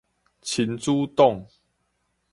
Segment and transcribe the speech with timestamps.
[0.41, 1.45] 親子丼